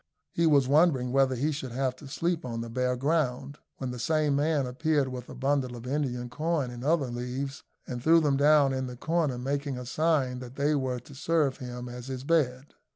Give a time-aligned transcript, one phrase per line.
[0.31, 3.99] He was wondering whether he should have to sleep on the bare ground, when the
[3.99, 8.35] same man appeared with a bundle of Indian corn and other leaves, and threw them
[8.35, 12.23] down in the corner, making a sign that they were to serve him as his
[12.23, 12.73] bed.